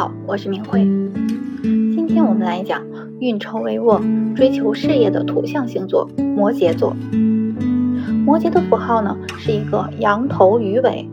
[0.00, 0.80] 好，我是明慧。
[1.62, 2.82] 今天我们来讲
[3.18, 6.94] 运筹帷幄、追求事业的土象星座——摩羯座。
[8.24, 11.06] 摩羯的符号呢是一个羊头鱼尾，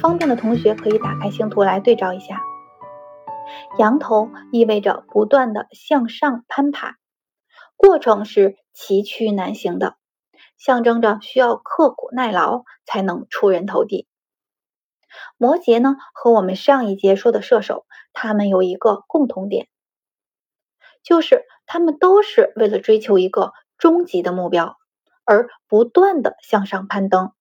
[0.00, 2.40] 方便的同学可以打开星图来对照一下。
[3.78, 6.96] 羊头意味着不断的向上攀爬，
[7.76, 9.94] 过程是崎岖难行的，
[10.58, 14.08] 象征着需要刻苦耐劳才能出人头地。
[15.36, 19.68] 摩羯呢，和我们上一节说的射手，他们有一个共同点，
[21.02, 24.76] 就是他们都是为了追求一个终极的目标
[25.24, 27.32] 而不断的向上攀登。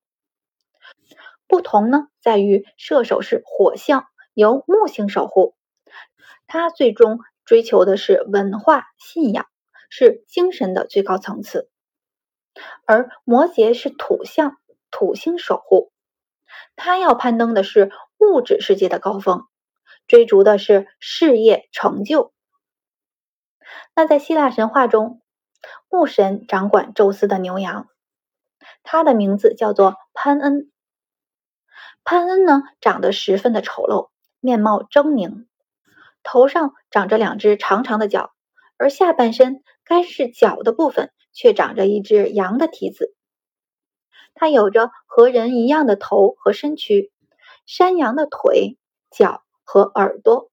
[1.48, 5.56] 不同呢，在于射手是火象，由木星守护，
[6.48, 9.48] 他最终追求的是文化信仰，
[9.90, 11.68] 是精神的最高层次；
[12.86, 14.58] 而摩羯是土象，
[14.90, 15.92] 土星守护。
[16.76, 19.46] 他要攀登的是物质世界的高峰，
[20.08, 22.34] 追逐的是事业成就。
[23.96, 25.22] 那在希腊神话中，
[25.90, 27.88] 牧神掌管宙斯的牛羊，
[28.84, 30.72] 他的名字叫做潘恩。
[32.04, 35.46] 潘恩呢，长得十分的丑陋，面貌狰狞，
[36.24, 38.34] 头上长着两只长长的角，
[38.78, 43.14] 而下半身该是角的部分，却长着一只羊的蹄子。
[44.34, 47.12] 它有着和人一样的头和身躯，
[47.66, 48.78] 山羊的腿、
[49.10, 50.50] 脚和耳朵。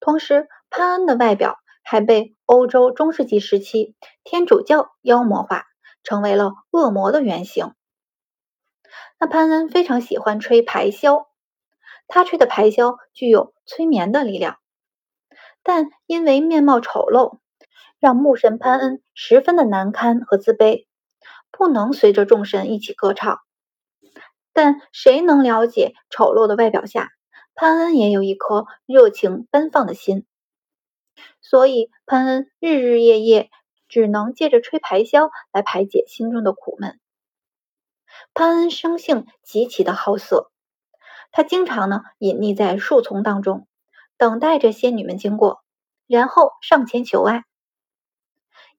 [0.00, 5.64] 同时，潘恩的外表还被欧洲中世纪时期天主教妖魔化，
[6.02, 7.74] 成为了恶魔的原型。
[9.18, 11.26] 那潘恩非常喜欢吹排箫，
[12.06, 14.58] 他吹的排箫具有催眠的力量，
[15.62, 17.38] 但因为面貌丑陋，
[17.98, 20.86] 让牧神潘恩十分的难堪和自卑。
[21.56, 23.38] 不能随着众神一起歌唱，
[24.52, 27.10] 但谁能了解丑陋的外表下，
[27.54, 30.26] 潘恩也有一颗热情奔放的心？
[31.40, 33.50] 所以潘恩日日夜夜
[33.88, 36.98] 只能借着吹排箫来排解心中的苦闷。
[38.32, 40.50] 潘恩生性极其的好色，
[41.30, 43.68] 他经常呢隐匿在树丛当中，
[44.16, 45.62] 等待着仙女们经过，
[46.08, 47.44] 然后上前求爱。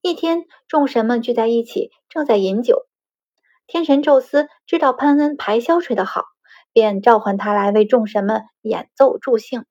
[0.06, 2.86] 一天，众神们聚在一起，正在饮酒。
[3.66, 6.26] 天神宙斯知道潘恩排箫吹得好，
[6.72, 9.64] 便召唤他来为众神们演奏助兴。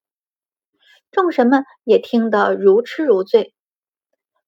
[1.09, 3.53] 众神们也听得如痴如醉。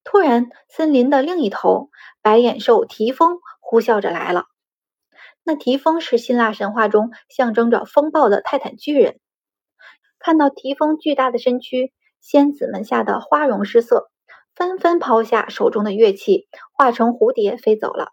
[0.04, 1.88] 突然，森林的另一头，
[2.20, 4.44] 白眼兽提丰呼啸着来了。
[5.42, 9.18] 那提丰是希腊神话中象征着风暴的泰坦巨人。
[10.18, 14.10] 看到提丰巨大的身躯，仙子们吓得花容失色。
[14.58, 18.10] 纷纷抛下手中的乐器，化成蝴蝶飞走了。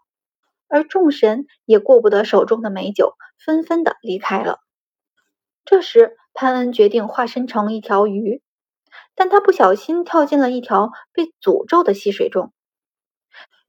[0.68, 4.60] 而众神也顾不得手中的美酒，纷纷的离开了。
[5.64, 8.42] 这时，潘恩决定化身成一条鱼，
[9.16, 12.52] 但他不小心跳进了一条被诅咒的溪水中。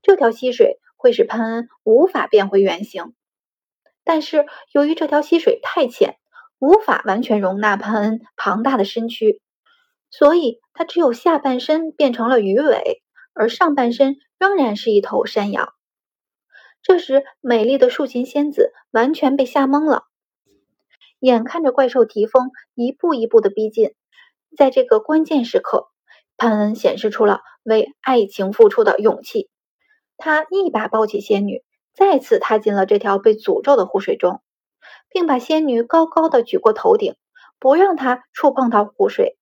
[0.03, 3.15] 这条溪水会使潘恩无法变回原形，
[4.03, 6.19] 但是由于这条溪水太浅，
[6.59, 9.41] 无法完全容纳潘恩庞大的身躯。
[10.09, 13.01] 所以，他只有下半身变成了鱼尾，
[13.33, 15.73] 而上半身仍然是一头山羊。
[16.81, 20.03] 这时，美丽的竖琴仙子完全被吓懵了，
[21.19, 23.93] 眼看着怪兽提丰一步一步的逼近，
[24.55, 25.87] 在这个关键时刻，
[26.37, 29.49] 潘恩显示出了为爱情付出的勇气。
[30.15, 31.63] 他一把抱起仙女，
[31.93, 34.41] 再次踏进了这条被诅咒的湖水中，
[35.09, 37.15] 并把仙女高高的举过头顶，
[37.59, 39.36] 不让她触碰到湖水。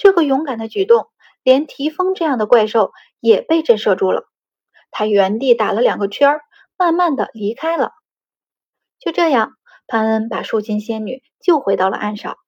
[0.00, 1.10] 这个勇敢的举动，
[1.42, 2.90] 连提丰这样的怪兽
[3.20, 4.24] 也被震慑住了。
[4.90, 6.40] 他原地打了两个圈儿，
[6.78, 7.92] 慢慢的离开了。
[8.98, 9.52] 就这样，
[9.86, 12.38] 潘恩把树精仙女救回到了岸上。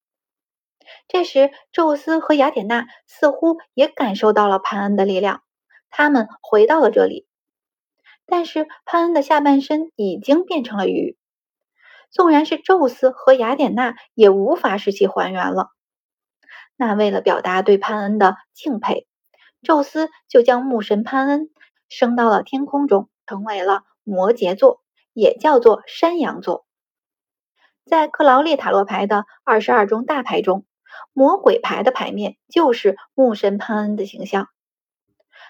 [1.09, 5.43] 这时，宙斯和雅典娜似乎也感受到了潘恩的力量，
[5.91, 7.27] 他们回到了这里。
[8.25, 11.19] 但是，潘恩的下半身已经变成了鱼，
[12.11, 15.69] 纵然是宙斯和雅典娜也无法使其还原了。
[16.77, 19.07] 那为了表达对潘恩的敬佩，
[19.63, 21.51] 宙斯就将牧神潘恩
[21.89, 24.83] 升到了天空中，成为了摩羯座，
[25.13, 26.67] 也叫做山羊座。
[27.85, 30.65] 在克劳利塔罗牌的二十二中大牌中，
[31.13, 34.49] 魔鬼牌的牌面就是牧神潘恩的形象，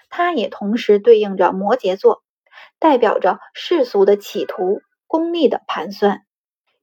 [0.09, 2.23] 它也同时对应着摩羯座，
[2.79, 6.25] 代表着世俗的企图、功利的盘算，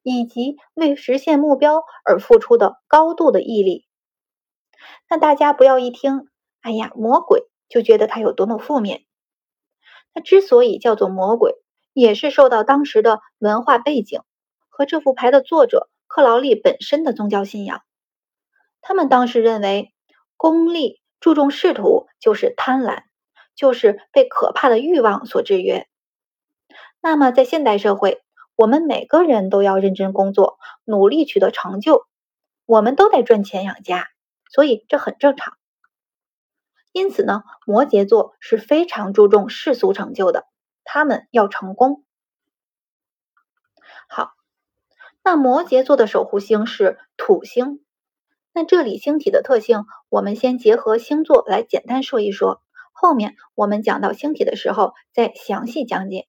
[0.02, 3.86] 以及为实现目标而付出的高度的毅力。
[5.10, 6.28] 那大家不要一听，
[6.60, 9.02] 哎呀，魔鬼就觉得它有多么负面。
[10.14, 11.56] 它之所以叫做魔鬼，
[11.92, 14.22] 也是受到当时的文化背景
[14.68, 17.82] 和这副牌的作者克劳利本身的宗教信仰。
[18.80, 19.92] 他们当时认为，
[20.36, 23.02] 功利、注重仕途就是贪婪，
[23.56, 25.88] 就是被可怕的欲望所制约。
[27.00, 28.22] 那么，在现代社会，
[28.54, 32.06] 我们每个人都要认真工作，努力取得成就，
[32.64, 34.06] 我们都得赚钱养家，
[34.50, 35.56] 所以这很正常。
[36.92, 40.46] 因此呢，摩羯座是非常注重世俗成就的，
[40.84, 42.04] 他们要成功。
[44.08, 44.32] 好，
[45.22, 47.84] 那摩羯座的守护星是土星。
[48.52, 52.60] 那这里星体的特性，我们先结合星座来简单说一说，
[52.92, 56.26] 后面我们讲到星体的时候再详细讲解。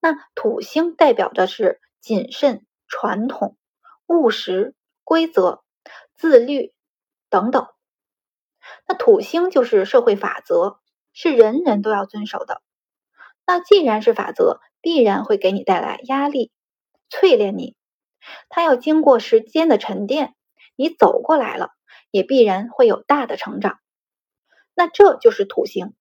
[0.00, 3.56] 那土星代表的是谨慎、传统、
[4.06, 4.74] 务实、
[5.04, 5.61] 规则、
[6.14, 6.72] 自律
[7.30, 7.68] 等等。
[8.86, 10.78] 那土星就是社会法则，
[11.12, 12.62] 是人人都要遵守的。
[13.44, 16.52] 那既然是法则，必然会给你带来压力，
[17.10, 17.76] 淬炼你。
[18.48, 20.34] 它要经过时间的沉淀，
[20.76, 21.70] 你走过来了，
[22.10, 23.80] 也必然会有大的成长。
[24.74, 25.94] 那这就是土星。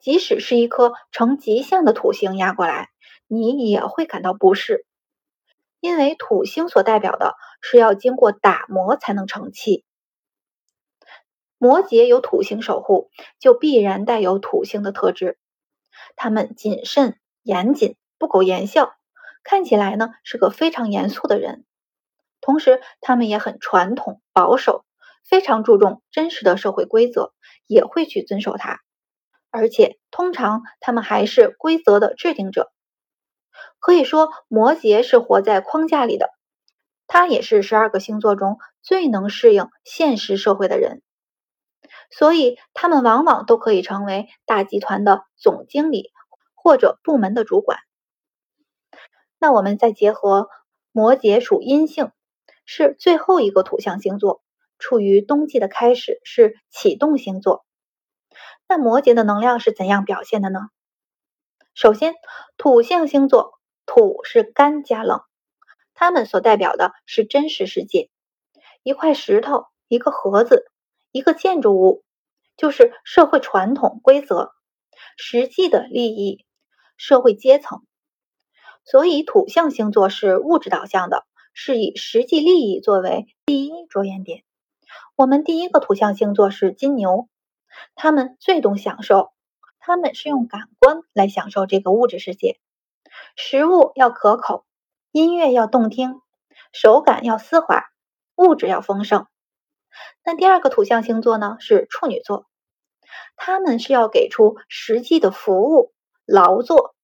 [0.00, 2.88] 即使是一颗呈吉祥的土星压过来，
[3.28, 4.84] 你也会感到不适，
[5.86, 9.84] 因为土星所代表的是要经过打磨才能成器。
[11.58, 15.38] 摩羯有土星守护，就必然带有土星的特质。
[16.16, 18.94] 他们谨慎、严谨、不苟言笑，
[19.44, 21.64] 看起来呢是个非常严肃的人。
[22.40, 24.84] 同时，他们也很传统、保守，
[25.22, 27.32] 非常注重真实的社会规则，
[27.68, 28.80] 也会去遵守它。
[29.52, 32.72] 而且，通常他们还是规则的制定者。
[33.86, 36.30] 可以说，摩羯是活在框架里的，
[37.06, 41.02] 他也是十二个星座中最能适应现实社会的人。
[42.10, 46.10] 所以，他们往往都可以成为大集团的总经理
[46.56, 47.78] 或者部门的主管。
[49.38, 50.48] 那我们再结合
[50.90, 52.10] 摩羯属阴性，
[52.64, 54.42] 是最后一个土象星座，
[54.80, 57.64] 处于冬季的开始，是启动星座。
[58.66, 60.58] 那摩羯的能量是怎样表现的呢？
[61.72, 62.14] 首先，
[62.56, 63.55] 土象星座，
[63.86, 65.22] 土是干加冷，
[65.94, 68.10] 它们所代表的是真实世界，
[68.82, 70.70] 一块石头，一个盒子。
[71.12, 72.04] 一个建筑物
[72.58, 74.52] 就是社会传统规则、
[75.16, 76.44] 实际的利益、
[76.98, 77.86] 社会阶层，
[78.84, 81.24] 所以土象星座是物质导向的，
[81.54, 84.44] 是以实际利益作为第一着眼点。
[85.14, 87.30] 我们第一个土象星座是金牛，
[87.94, 89.32] 他们最懂享受，
[89.78, 92.60] 他们是用感官来享受这个物质世界，
[93.38, 94.64] 食物要可口，
[95.12, 96.22] 音乐要动听，
[96.72, 97.84] 手感要丝滑，
[98.34, 99.26] 物质要丰盛。
[100.24, 102.46] 那第二个土象星座呢是处女座，
[103.36, 105.92] 他们是要给出实际的服务
[106.24, 106.94] 劳作，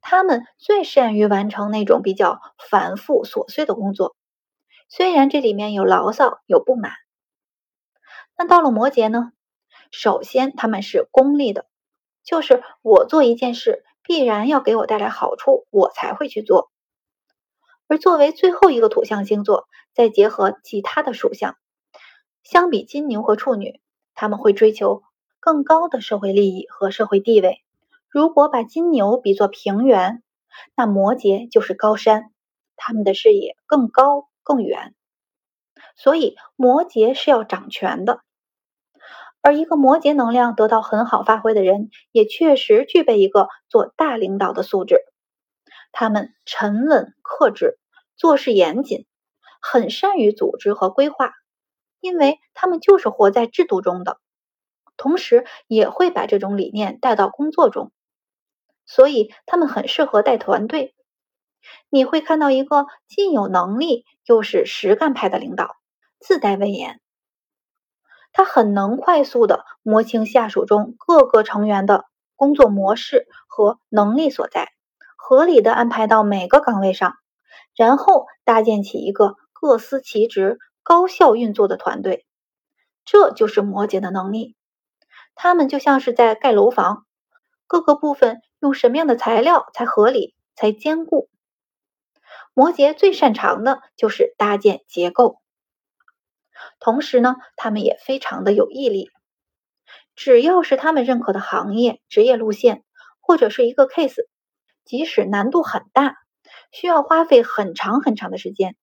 [0.00, 4.16] 他们最善于完成那种比较繁复琐碎的工作，
[4.88, 6.92] 虽然这里面有牢骚有不满。
[8.36, 9.30] 那到了摩羯呢，
[9.92, 11.66] 首先他们是功利的，
[12.24, 16.70] 就是我做一件事必然要给我带来好处，我才会去做。
[17.88, 21.56] 而作为最后一个土象星座，再结合其他的属相。
[22.42, 23.80] 相比金牛和处女，
[24.14, 25.02] 他们会追求
[25.40, 27.62] 更高的社会利益和社会地位。
[28.08, 30.22] 如果把金牛比作平原，
[30.74, 32.32] 那摩羯就是高山，
[32.76, 34.94] 他们的视野更高更远。
[35.96, 38.20] 所以摩羯是要掌权的，
[39.46, 44.96] 而一个摩羯能量得到很好发挥的人，也确实具备一个做大领导的素质。
[45.92, 47.78] 他们沉稳克制，
[48.16, 49.06] 做事严谨，
[49.62, 51.30] 很善于组织和规划。
[52.00, 54.18] 因为他们就是活在制度中的，
[54.96, 57.92] 同时也会把这种理念带到工作中，
[58.84, 60.96] 所以他们很适合带团队。
[61.88, 65.76] 你会看到一个既有能力又是实干派的领导，
[66.18, 67.00] 自带威严。
[68.36, 74.68] 他很能快速的摸清下属中各个成员的工作模式和能力所在，
[75.16, 77.14] 合理的安排到每个岗位上，
[77.74, 80.58] 然后搭建起一个各司其职。
[80.82, 82.26] 高效运作的团队，
[83.04, 84.54] 这就是摩羯的能力。
[85.34, 87.06] 他们就像是在盖楼房，
[87.66, 91.28] 各个部分用什么样的材料才合理、才坚固？
[92.54, 95.40] 摩羯最擅长的就是搭建结构。
[96.78, 99.10] 同时呢，他们也非常的有毅力。
[100.14, 102.84] 只要是他们认可的行业、职业路线，
[103.20, 104.26] 或者是一个 case，
[104.84, 106.16] 即使难度很大，
[106.72, 108.76] 需要花费很长很长的时间。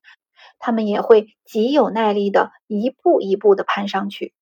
[0.60, 4.34] 他们也会极有耐力的一步一步的攀上去。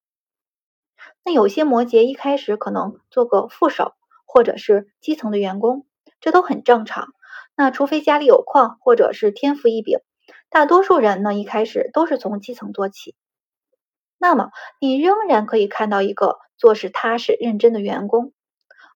[1.24, 3.94] 那有些摩羯一开始可能做个副手
[4.26, 5.86] 或者是基层的员工，
[6.20, 7.08] 这都很正常。
[7.56, 10.00] 那除非家里有矿或者是天赋异禀，
[10.50, 13.16] 大多数人呢，一开始都是从基层做起。
[14.24, 18.34] 那么，你仍然可以看到一个做事踏实认真的员工，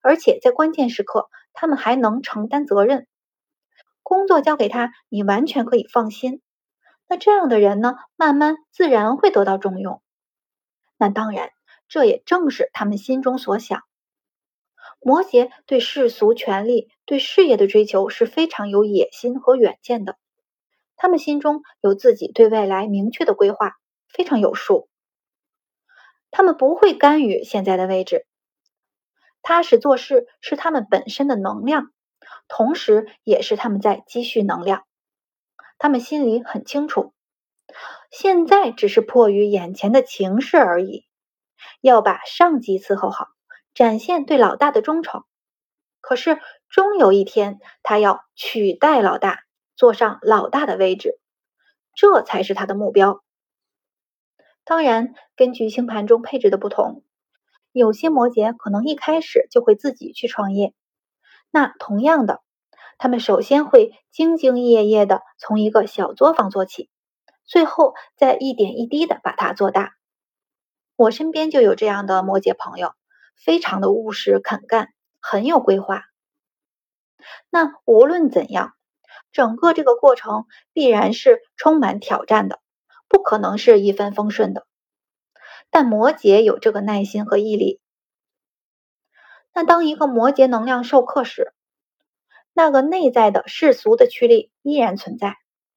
[0.02, 3.08] 而且在关键时刻，他们还能承担责任。
[4.04, 6.44] 工作交给他，你完全可以放心。
[7.08, 10.00] 那这样的人呢，慢慢自然会得到重用。
[10.96, 11.50] 那当然，
[11.88, 13.82] 这也正是他们心中所想。
[15.00, 20.18] 摩羯对世俗权力、对事业的追求是非常有野心和远见的。
[20.96, 23.74] 他们心中有自己对未来明确的规划，
[24.08, 24.88] 非常有数。
[26.36, 28.26] 他们不会甘于现在的位置，
[29.42, 31.94] 踏实做事是他们本身的能量。
[32.50, 34.84] 同时，也是他们在积蓄能量。
[35.78, 37.14] 他们心里很清楚，
[38.12, 41.06] 现在只是迫于眼前的情势而已，
[41.80, 43.28] 要把上级伺候好，
[43.74, 45.24] 展现对老大的忠诚。
[46.02, 49.44] 可是，终有一天，他要取代老大，
[49.78, 51.18] 坐上老大的位置，
[51.96, 53.24] 这才是他的目标。
[54.66, 57.04] 当然，根据星盘中配置的不同，
[57.72, 60.74] 有些摩羯可能一开始就会自己去创业。
[61.52, 62.42] 那同样的，
[62.98, 66.90] 他们首先会兢兢业业的从一个小作坊做起，
[67.46, 69.94] 最后再一点一滴的把它做大。
[70.96, 72.94] 我身边就有这样的摩羯朋友，
[73.36, 74.90] 非常的务实肯干，
[75.22, 76.06] 很有规划。
[77.52, 78.74] 那无论怎样，
[79.32, 82.60] 整个这个过程必然是充满挑战的，
[83.08, 84.66] 不可能是一帆风顺的。
[85.70, 87.82] 但摩羯有这个耐心和毅力。
[89.54, 91.54] 那当一个摩羯能量授课时，
[92.54, 95.36] 那个内在的世俗的驱力依然存在，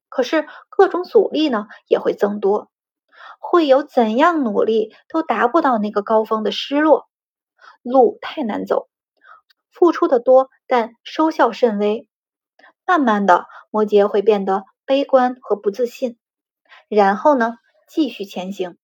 [0.09, 2.71] 可是各种阻力呢也会增多，
[3.41, 7.09] 会有怎样努力都达不到那个高峰的失落，
[7.83, 8.89] 路太难走，
[9.71, 12.09] 付出的多但收效甚微，
[12.85, 16.19] 慢慢的摩羯会变得悲观和不自信，
[16.89, 17.55] 然后呢
[17.87, 18.77] 继续前行，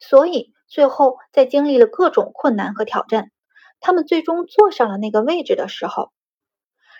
[0.00, 3.30] 所以最后在经历了各种困难和挑战。
[3.78, 6.10] 他们最终坐上了那个位置的时候，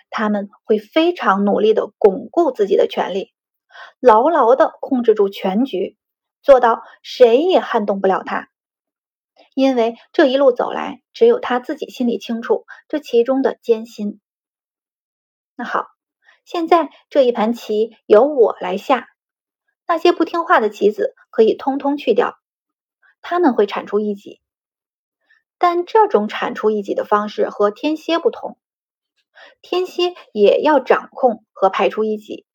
[0.09, 3.33] 他们会非常努力的巩固自己的权利，
[3.99, 5.97] 牢牢的控制住全局，
[6.43, 8.49] 做到谁也撼动不了他。
[9.55, 14.21] 因为这一路走来，只有他自己心里清楚这其中的艰辛。
[15.55, 15.87] 那好，
[16.45, 19.07] 现在这一盘棋由我来下，
[19.87, 22.37] 那些不听话的棋子可以通通去掉，
[23.21, 24.41] 他们会铲除一己。
[25.57, 28.59] 但这种铲除异己的方式和天蝎不同，
[29.61, 32.45] 天蝎也要掌控和排除异己，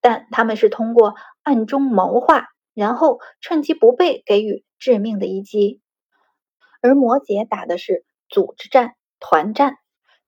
[0.00, 5.80] 但他们是通过暗中谋划，然后趁其不备给予致命的一击。
[6.80, 9.76] 而摩羯打的是组织战、团战，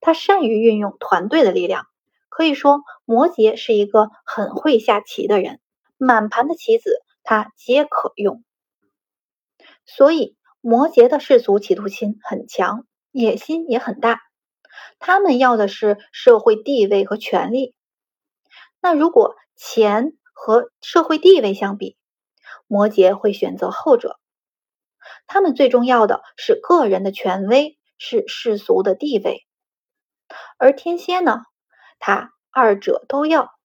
[0.00, 1.86] 他善于运用团队的力量。
[2.28, 5.58] 可以说，摩羯是一个很会下棋的人，
[5.96, 8.44] 满盘的棋子他皆可用。
[9.84, 10.36] 所以。
[10.62, 14.18] 摩羯的世俗企图心很强，野心也很大，
[14.98, 17.76] 他们要的是社会地位和权力。
[18.80, 21.96] 那如果钱和社会地位相比，
[22.66, 24.18] 摩羯会选择后者。
[25.28, 29.46] 他们最重要的是个人的权威，是世俗的地位。
[30.58, 31.42] 而天蝎呢，
[32.00, 33.55] 他二者都要，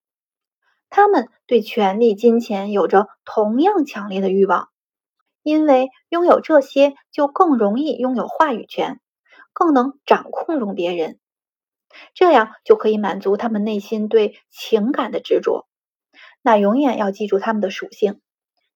[0.92, 4.70] 他们对权力、金钱有着同样强烈的欲望。
[5.42, 9.00] 因为拥有这些，就更容易拥有话语权，
[9.54, 11.20] 更能掌控住别人，
[12.14, 15.68] 这样就可以满足他们内心对情感的执着。
[16.44, 18.22] 那永远要记住他们的属性：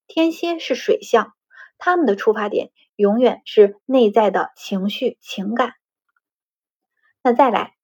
[0.08, 1.34] 天蝎是水象，
[1.78, 5.74] 他们的出发点永远是内在的情绪情感。
[7.22, 7.76] 那再来，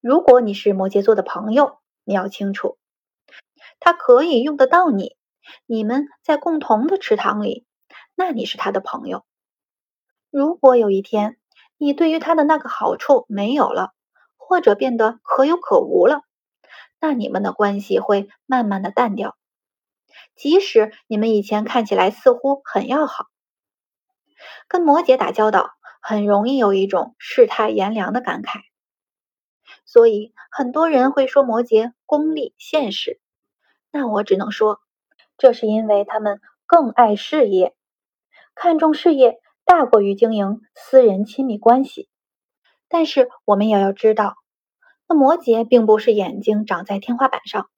[0.00, 2.77] 如果你是摩羯座的朋友，你要清楚，
[3.80, 5.16] 他可以用得到你，
[5.66, 7.66] 你们在共同的池塘里。
[8.14, 9.24] 那你是他的朋友。
[10.30, 11.38] 如果有一天
[11.76, 13.92] 你对于他的那个好处没有了，
[14.36, 16.22] 或者变得可有可无了，
[17.00, 19.36] 那你们的关系会慢慢的淡掉。
[20.34, 23.26] 即使你们以前看起来似乎很要好，
[24.66, 25.70] 跟摩羯打交道
[26.00, 28.60] 很容易有一种世态炎凉的感慨。
[29.84, 33.20] 所以很多人会说摩羯功利现实，
[33.98, 34.78] 那我只能说，
[35.38, 37.74] 这是因为他们更爱事业。
[38.54, 42.08] 看重事业大过于经营私人亲密关系，
[42.86, 44.36] 但是我们也要知道，
[45.08, 47.68] 那摩羯并不是眼睛长在天花板上，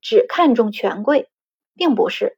[0.00, 1.30] 只看重权贵，
[1.76, 2.36] 并不是。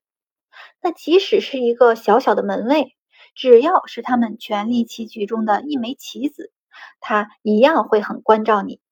[0.82, 2.94] 那即使是一个小小的门卫，
[3.34, 6.52] 只要是他们权力棋局中的一枚棋子，
[7.00, 8.82] 他一样会很关照你。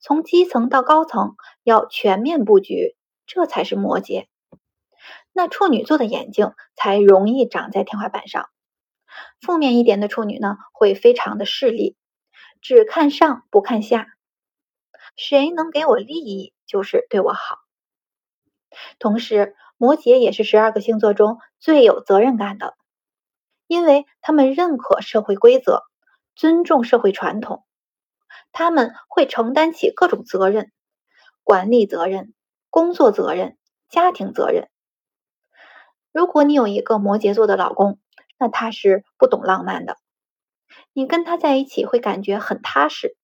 [0.00, 2.95] 从基层到高层，要全面布局，
[3.26, 4.26] 这才是摩羯。
[5.32, 8.48] 那处女座的眼睛才容易长在天花板上。
[9.40, 11.96] 负面一点的处女呢，会非常的势利，
[12.60, 14.08] 只看上不看下，
[15.16, 17.58] 谁能给我利益就是对我好。
[18.98, 22.76] 同时，摩羯也是十二个星座中最有责任感的，
[23.66, 25.82] 因为他们认可社会规则，
[26.34, 27.64] 尊重社会传统，
[28.52, 30.72] 他们会承担起各种责任，
[31.42, 32.34] 管理责任、
[32.76, 33.56] 工作责任、
[33.88, 34.68] 家庭责任。
[36.12, 37.98] 如果你有一个摩羯座的老公，
[38.38, 39.96] 那他是不懂浪漫的，
[40.92, 43.16] 你跟他在一起会感觉很踏实，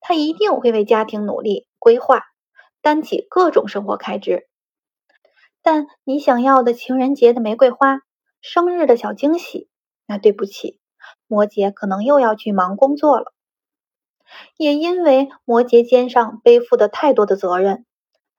[0.00, 2.24] 他一定会为家庭努力规划，
[2.80, 4.48] 担起各种生活开支。
[5.62, 8.00] 但你想要的情人节的玫瑰花、
[8.40, 9.68] 生日的小惊喜，
[10.06, 10.80] 那对不起，
[11.28, 13.32] 摩羯可能又要去忙工作了。
[14.56, 17.86] 也因为摩羯肩上背负的太多的责任，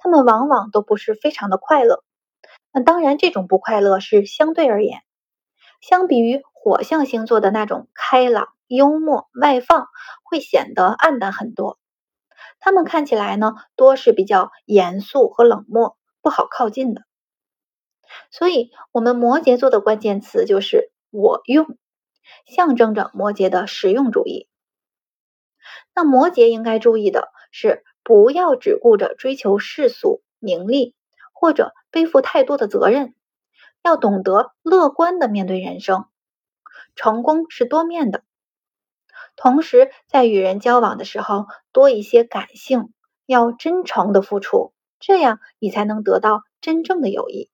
[0.03, 2.03] 他们往往都不是非常的快乐。
[2.73, 4.99] 那当然，这种不快乐是相对而言。
[5.79, 9.87] 相比于火象星座的那种开朗、幽默、外放，
[10.25, 11.79] 会显得暗淡很多。
[12.59, 17.03] 他们看起来呢，多是比较严肃和冷漠，不好靠近的。
[18.29, 21.77] 所以，我们摩羯座的关键词就是“我用”，
[22.45, 24.49] 象征着摩羯的实用主义。
[25.95, 30.95] 那摩羯应该注意的是，不要只顾着追求世俗名利，
[31.31, 33.15] 或者背负太多的责任。
[33.81, 36.05] 要懂得乐观的面对人生，
[36.95, 38.23] 成功是多面的。
[39.35, 42.93] 同时，在与人交往的时候，多一些感性，
[43.25, 47.49] 要真诚的付出，这样你才能得到真正的友谊。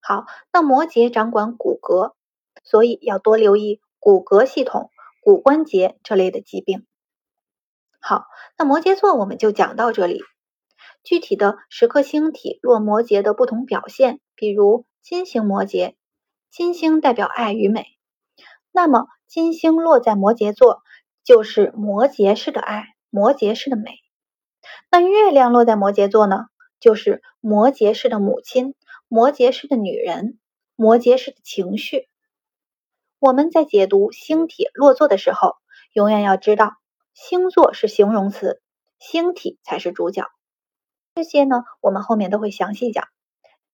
[0.00, 2.14] 好，那摩羯掌管骨骼，
[2.64, 4.90] 所以要多留意骨骼系统、
[5.20, 6.86] 骨关节这类的疾病。
[8.08, 8.24] 好，
[8.56, 10.22] 那摩羯座我们就讲到这里。
[11.04, 14.86] 具体的十颗星体落摩羯的不同表现，比如。
[15.02, 15.94] 金星摩羯，
[16.50, 17.86] 金星代表爱与美，
[18.72, 20.82] 那么金星落在摩羯座，
[21.22, 23.92] 就是摩羯式的爱，摩羯式的美。
[24.90, 26.46] 那月亮落在摩羯座呢，
[26.80, 28.74] 就是摩羯式的母亲，
[29.06, 30.38] 摩羯式的女人，
[30.76, 32.08] 摩羯式的情绪。
[33.18, 35.56] 我们在解读星体落座的时候，
[35.92, 36.72] 永远要知道，
[37.20, 38.60] 星座是形容词，
[39.00, 40.28] 星体才是主角。
[41.16, 43.06] 这些呢，我们后面都会详细讲。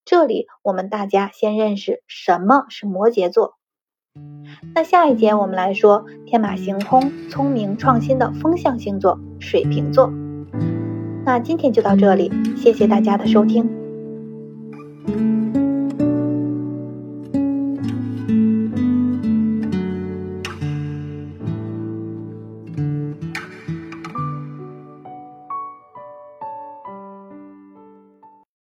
[0.07, 3.59] 这里我们大家先认识什么是摩羯座。
[4.75, 10.11] 那下一节我们来说天马行空、聪明创新的风象星座——水瓶座。
[11.27, 13.84] 那今天就到这里，谢谢大家的收听。